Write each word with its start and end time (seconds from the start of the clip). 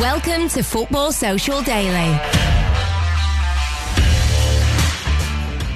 Welcome 0.00 0.48
to 0.48 0.62
Football 0.62 1.12
Social 1.12 1.60
Daily. 1.60 2.41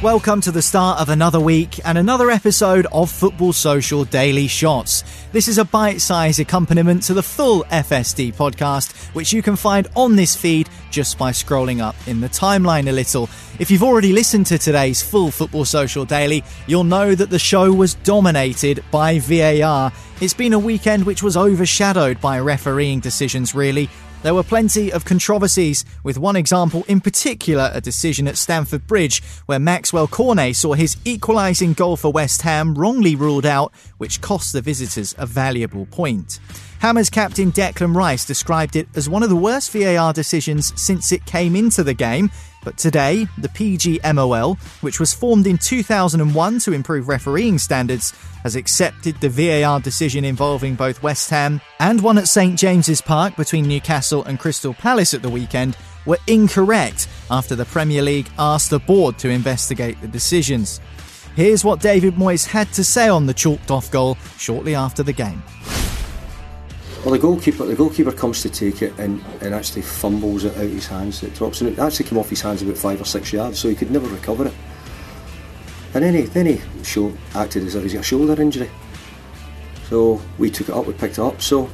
Welcome 0.00 0.40
to 0.42 0.52
the 0.52 0.62
start 0.62 1.00
of 1.00 1.08
another 1.08 1.40
week 1.40 1.80
and 1.84 1.98
another 1.98 2.30
episode 2.30 2.86
of 2.92 3.10
Football 3.10 3.52
Social 3.52 4.04
Daily 4.04 4.46
Shots. 4.46 5.02
This 5.32 5.48
is 5.48 5.58
a 5.58 5.64
bite 5.64 6.00
sized 6.00 6.38
accompaniment 6.38 7.02
to 7.02 7.14
the 7.14 7.22
full 7.22 7.64
FSD 7.64 8.32
podcast, 8.34 8.92
which 9.12 9.32
you 9.32 9.42
can 9.42 9.56
find 9.56 9.88
on 9.96 10.14
this 10.14 10.36
feed 10.36 10.68
just 10.92 11.18
by 11.18 11.32
scrolling 11.32 11.80
up 11.80 11.96
in 12.06 12.20
the 12.20 12.28
timeline 12.28 12.88
a 12.88 12.92
little. 12.92 13.28
If 13.58 13.72
you've 13.72 13.82
already 13.82 14.12
listened 14.12 14.46
to 14.46 14.58
today's 14.58 15.02
full 15.02 15.32
Football 15.32 15.64
Social 15.64 16.04
Daily, 16.04 16.44
you'll 16.68 16.84
know 16.84 17.16
that 17.16 17.30
the 17.30 17.38
show 17.40 17.72
was 17.72 17.94
dominated 17.94 18.84
by 18.92 19.18
VAR. 19.18 19.92
It's 20.20 20.32
been 20.32 20.52
a 20.52 20.60
weekend 20.60 21.06
which 21.06 21.24
was 21.24 21.36
overshadowed 21.36 22.20
by 22.20 22.38
refereeing 22.38 23.00
decisions, 23.00 23.52
really. 23.52 23.90
There 24.20 24.34
were 24.34 24.42
plenty 24.42 24.92
of 24.92 25.04
controversies, 25.04 25.84
with 26.02 26.18
one 26.18 26.34
example 26.34 26.84
in 26.88 27.00
particular 27.00 27.70
a 27.72 27.80
decision 27.80 28.26
at 28.26 28.36
Stamford 28.36 28.84
Bridge 28.88 29.22
where 29.46 29.60
Maxwel 29.60 30.10
Cornet 30.10 30.56
saw 30.56 30.72
his 30.72 30.96
equalising 31.04 31.72
goal 31.72 31.96
for 31.96 32.10
West 32.10 32.42
Ham 32.42 32.74
wrongly 32.74 33.14
ruled 33.14 33.46
out, 33.46 33.72
which 33.98 34.20
cost 34.20 34.52
the 34.52 34.60
visitors 34.60 35.14
a 35.18 35.24
valuable 35.24 35.86
point. 35.86 36.40
Hammers 36.80 37.10
captain 37.10 37.52
Declan 37.52 37.94
Rice 37.94 38.24
described 38.24 38.74
it 38.74 38.88
as 38.96 39.08
one 39.08 39.22
of 39.22 39.28
the 39.28 39.36
worst 39.36 39.70
VAR 39.70 40.12
decisions 40.12 40.72
since 40.80 41.12
it 41.12 41.24
came 41.24 41.54
into 41.54 41.84
the 41.84 41.94
game. 41.94 42.30
But 42.64 42.76
today, 42.76 43.26
the 43.38 43.48
PGMOL, 43.48 44.58
which 44.82 45.00
was 45.00 45.14
formed 45.14 45.46
in 45.46 45.58
2001 45.58 46.58
to 46.60 46.72
improve 46.72 47.08
refereeing 47.08 47.58
standards, 47.58 48.12
has 48.42 48.56
accepted 48.56 49.20
the 49.20 49.28
VAR 49.28 49.80
decision 49.80 50.24
involving 50.24 50.74
both 50.74 51.02
West 51.02 51.30
Ham 51.30 51.60
and 51.80 52.00
one 52.00 52.18
at 52.18 52.28
St 52.28 52.58
James's 52.58 53.00
Park 53.00 53.36
between 53.36 53.68
Newcastle 53.68 54.24
and 54.24 54.38
Crystal 54.38 54.74
Palace 54.74 55.14
at 55.14 55.22
the 55.22 55.30
weekend 55.30 55.76
were 56.06 56.18
incorrect 56.26 57.08
after 57.30 57.54
the 57.54 57.64
Premier 57.66 58.02
League 58.02 58.28
asked 58.38 58.70
the 58.70 58.78
board 58.78 59.18
to 59.18 59.28
investigate 59.28 60.00
the 60.00 60.08
decisions. 60.08 60.80
Here's 61.36 61.64
what 61.64 61.80
David 61.80 62.14
Moyes 62.14 62.46
had 62.46 62.72
to 62.72 62.82
say 62.82 63.08
on 63.08 63.26
the 63.26 63.34
chalked 63.34 63.70
off 63.70 63.90
goal 63.90 64.16
shortly 64.38 64.74
after 64.74 65.02
the 65.02 65.12
game. 65.12 65.42
Well, 67.04 67.12
the 67.12 67.18
goalkeeper, 67.18 67.64
the 67.64 67.76
goalkeeper 67.76 68.12
comes 68.12 68.42
to 68.42 68.50
take 68.50 68.82
it 68.82 68.92
and, 68.98 69.24
and 69.40 69.54
actually 69.54 69.82
fumbles 69.82 70.44
it 70.44 70.56
out 70.56 70.64
of 70.64 70.70
his 70.72 70.86
hands. 70.88 71.22
It 71.22 71.34
drops 71.34 71.60
and 71.60 71.70
it 71.70 71.78
actually 71.78 72.06
came 72.06 72.18
off 72.18 72.28
his 72.28 72.40
hands 72.40 72.60
about 72.60 72.76
five 72.76 73.00
or 73.00 73.04
six 73.04 73.32
yards, 73.32 73.58
so 73.58 73.68
he 73.68 73.76
could 73.76 73.90
never 73.90 74.08
recover 74.08 74.48
it. 74.48 74.54
And 75.94 76.04
then 76.04 76.14
he, 76.14 76.22
then 76.22 76.46
he 76.46 76.60
show, 76.82 77.12
acted 77.34 77.64
as 77.64 77.76
if 77.76 77.82
he's 77.84 77.94
got 77.94 78.00
a 78.00 78.02
shoulder 78.02 78.40
injury. 78.40 78.68
So 79.88 80.20
we 80.38 80.50
took 80.50 80.68
it 80.68 80.74
up, 80.74 80.86
we 80.86 80.92
picked 80.92 81.18
it 81.18 81.20
up. 81.20 81.40
So 81.40 81.70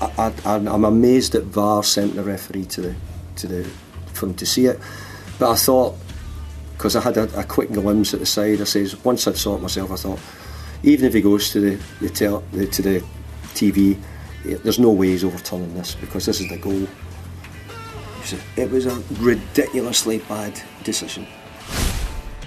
I, 0.00 0.32
I, 0.44 0.54
I'm 0.54 0.84
amazed 0.84 1.32
that 1.32 1.44
VAR 1.44 1.84
sent 1.84 2.14
the 2.14 2.22
referee 2.22 2.64
to 2.64 2.80
the 2.80 2.94
to 3.36 3.46
the 3.46 3.70
for 4.12 4.26
him 4.26 4.34
to 4.34 4.46
see 4.46 4.66
it. 4.66 4.80
But 5.38 5.52
I 5.52 5.56
thought 5.56 5.94
because 6.76 6.96
I 6.96 7.00
had 7.00 7.16
a, 7.16 7.38
a, 7.38 7.44
quick 7.44 7.70
glimpse 7.70 8.12
at 8.12 8.18
the 8.18 8.26
side, 8.26 8.60
I 8.60 8.64
says 8.64 8.96
once 9.04 9.28
I'd 9.28 9.36
saw 9.36 9.54
it 9.54 9.62
myself, 9.62 9.92
I 9.92 9.96
thought 9.96 10.18
even 10.82 11.06
if 11.06 11.14
he 11.14 11.20
goes 11.20 11.50
to 11.52 11.60
the, 11.60 11.82
the, 12.00 12.08
tel, 12.08 12.42
the 12.52 12.66
to 12.66 12.82
the 12.82 13.04
TV, 13.54 13.96
eh, 14.46 14.56
there's 14.62 14.78
no 14.78 14.90
way 14.90 15.08
he's 15.08 15.24
overturning 15.24 15.74
this 15.74 15.94
because 15.94 16.26
this 16.26 16.40
is 16.40 16.48
the 16.48 16.58
goal. 16.58 16.86
It 18.56 18.70
was 18.70 18.86
a 18.86 19.02
ridiculously 19.20 20.18
bad 20.18 20.60
decision. 20.84 21.26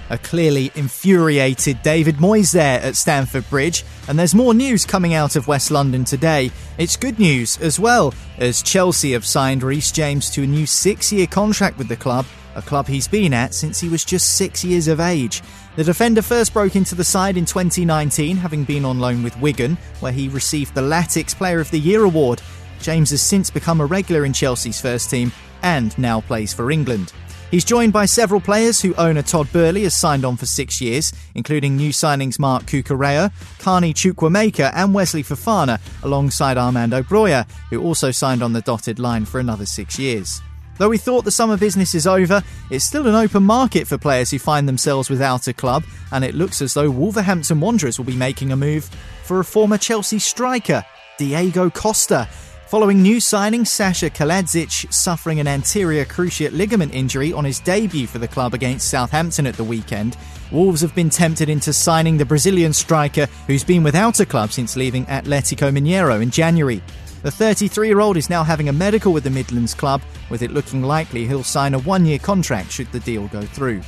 A 0.10 0.18
clearly 0.20 0.72
infuriated 0.76 1.82
David 1.82 2.18
Moyes 2.18 2.52
there 2.52 2.80
at 2.80 2.96
Stamford 2.96 3.50
Bridge, 3.50 3.84
and 4.08 4.20
there's 4.20 4.36
more 4.36 4.54
news 4.54 4.86
coming 4.86 5.16
out 5.16 5.36
of 5.36 5.48
West 5.48 5.72
London 5.72 6.06
today. 6.06 6.52
It's 6.78 6.96
good 6.96 7.18
news 7.18 7.60
as 7.60 7.80
well, 7.80 8.14
as 8.38 8.62
Chelsea 8.62 9.14
have 9.14 9.26
signed 9.26 9.64
Reece 9.64 9.92
James 9.92 10.30
to 10.32 10.44
a 10.44 10.48
new 10.48 10.68
six 10.68 11.12
year 11.12 11.26
contract 11.26 11.80
with 11.80 11.88
the 11.88 11.96
club, 11.96 12.28
a 12.56 12.62
club 12.62 12.88
he's 12.88 13.08
been 13.08 13.34
at 13.34 13.54
since 13.54 13.80
he 13.80 13.90
was 13.90 14.04
just 14.04 14.38
six 14.38 14.64
years 14.64 14.88
of 14.88 15.00
age. 15.00 15.42
The 15.76 15.84
defender 15.84 16.22
first 16.22 16.54
broke 16.54 16.76
into 16.76 16.96
the 16.96 17.04
side 17.04 17.38
in 17.38 17.46
2019, 17.46 18.38
having 18.38 18.64
been 18.64 18.86
on 18.86 19.00
loan 19.00 19.24
with 19.24 19.40
Wigan, 19.40 19.78
where 20.00 20.12
he 20.12 20.30
received 20.30 20.74
the 20.74 20.82
Latics 20.82 21.36
Player 21.36 21.60
of 21.60 21.70
the 21.72 21.80
Year 21.80 22.04
award. 22.04 22.42
James 22.80 23.10
has 23.12 23.22
since 23.22 23.50
become 23.50 23.82
a 23.82 23.86
regular 23.86 24.26
in 24.26 24.34
Chelsea's 24.34 24.82
first 24.82 25.10
team 25.10 25.32
and 25.64 25.98
now 25.98 26.22
plays 26.22 26.54
for 26.54 26.72
England. 26.72 27.12
He's 27.52 27.64
joined 27.64 27.94
by 27.94 28.06
several 28.06 28.42
players 28.42 28.82
who 28.82 28.94
owner 28.96 29.22
Todd 29.22 29.48
Boehly 29.54 29.84
has 29.84 29.96
signed 29.96 30.26
on 30.26 30.36
for 30.36 30.46
six 30.46 30.82
years, 30.82 31.14
including 31.36 31.76
new 31.76 31.92
signings 31.92 32.40
Marc 32.40 32.66
Cucurella, 32.66 33.32
Carney 33.60 33.94
Chukwuemeka 33.94 34.72
and 34.74 34.94
Wesley 34.94 35.24
Fofana, 35.24 35.80
alongside 36.04 36.58
Armando 36.58 37.02
Broja, 37.02 37.48
who 37.70 37.82
also 37.82 38.12
signed 38.12 38.42
on 38.42 38.54
the 38.54 38.62
dotted 38.62 39.00
line 39.00 39.26
for 39.26 39.40
another 39.40 39.66
six 39.66 40.00
years. 40.00 40.42
Though 40.78 40.90
we 40.90 40.98
thought 40.98 41.24
the 41.24 41.32
summer 41.32 41.58
business 41.58 41.96
is 41.96 42.06
over, 42.06 42.44
it's 42.70 42.84
still 42.84 43.08
an 43.08 43.16
open 43.16 43.44
market 43.44 43.88
for 43.88 43.98
players 43.98 44.32
who 44.32 44.40
find 44.40 44.68
themselves 44.68 45.10
without 45.10 45.48
a 45.48 45.54
club, 45.54 45.84
and 46.12 46.26
it 46.26 46.36
looks 46.36 46.62
as 46.62 46.74
though 46.74 46.90
Wolverhampton 46.90 47.60
Wanderers 47.60 47.98
will 47.98 48.06
be 48.06 48.16
making 48.16 48.52
a 48.52 48.58
move 48.58 48.86
for 49.24 49.40
a 49.40 49.46
former 49.46 49.78
Chelsea 49.78 50.20
striker, 50.20 50.84
Diego 51.18 51.70
Costa, 51.70 52.28
Following 52.68 53.04
new 53.04 53.20
signing 53.20 53.64
Sasha 53.64 54.10
Kalajdzic 54.10 54.92
suffering 54.92 55.40
an 55.40 55.48
anterior 55.48 56.04
cruciate 56.04 56.52
ligament 56.52 56.96
injury 56.96 57.32
on 57.32 57.46
his 57.46 57.60
debut 57.60 58.08
for 58.08 58.18
the 58.18 58.28
club 58.28 58.56
against 58.56 58.90
Southampton 58.90 59.46
at 59.46 59.54
the 59.54 59.64
weekend, 59.64 60.18
Wolves 60.52 60.82
have 60.82 60.96
been 60.96 61.12
tempted 61.12 61.48
into 61.48 61.72
signing 61.72 62.18
the 62.18 62.26
Brazilian 62.26 62.74
striker 62.74 63.28
who's 63.46 63.64
been 63.64 63.84
without 63.84 64.20
a 64.20 64.26
club 64.26 64.52
since 64.52 64.76
leaving 64.76 65.06
Atletico 65.06 65.72
Mineiro 65.72 66.22
in 66.22 66.32
January. 66.32 66.82
The 67.26 67.32
33 67.32 67.88
year 67.88 68.02
old 68.02 68.18
is 68.18 68.30
now 68.30 68.44
having 68.44 68.70
a 68.70 68.72
medical 68.72 69.12
with 69.12 69.24
the 69.24 69.32
Midlands 69.32 69.74
club, 69.74 70.04
with 70.30 70.44
it 70.44 70.52
looking 70.52 70.84
likely 70.84 71.26
he'll 71.26 71.42
sign 71.42 71.74
a 71.74 71.80
one 71.80 72.06
year 72.06 72.20
contract 72.20 72.72
should 72.72 72.92
the 72.92 73.00
deal 73.00 73.28
go 73.30 73.42
through. 73.42 73.82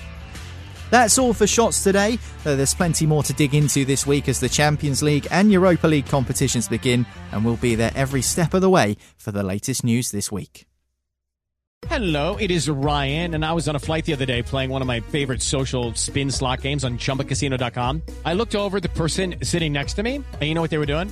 That's 0.90 1.20
all 1.20 1.36
for 1.36 1.46
shots 1.46 1.84
today. 1.84 2.18
though 2.44 2.56
there's 2.56 2.74
plenty 2.74 3.06
more 3.06 3.22
to 3.22 3.34
dig 3.34 3.54
into 3.54 3.86
this 3.86 4.08
week 4.08 4.28
as 4.28 4.40
the 4.40 4.50
Champions 4.50 5.04
League 5.04 5.28
and 5.30 5.52
Europa 5.52 5.86
League 5.86 6.08
competitions 6.08 6.68
begin, 6.68 7.06
and 7.32 7.46
we'll 7.46 7.58
be 7.58 7.76
there 7.76 7.92
every 7.94 8.24
step 8.24 8.56
of 8.56 8.62
the 8.62 8.72
way 8.72 8.98
for 9.18 9.32
the 9.32 9.44
latest 9.44 9.84
news 9.84 10.10
this 10.10 10.32
week. 10.32 10.66
Hello, 11.88 12.38
it 12.38 12.50
is 12.50 12.68
Ryan, 12.68 13.36
and 13.36 13.46
I 13.46 13.54
was 13.54 13.70
on 13.70 13.76
a 13.76 13.80
flight 13.80 14.06
the 14.06 14.14
other 14.14 14.26
day 14.26 14.42
playing 14.42 14.72
one 14.72 14.82
of 14.82 14.88
my 14.88 15.00
favorite 15.00 15.44
social 15.44 15.94
spin 15.94 16.32
slot 16.32 16.62
games 16.62 16.84
on 16.84 16.98
chumbacasino.com. 16.98 18.02
I 18.26 18.34
looked 18.34 18.56
over 18.56 18.80
the 18.80 18.90
person 18.90 19.36
sitting 19.44 19.74
next 19.74 19.94
to 19.94 20.02
me, 20.02 20.16
and 20.16 20.42
you 20.42 20.56
know 20.56 20.62
what 20.62 20.72
they 20.72 20.80
were 20.80 20.88
doing? 20.88 21.12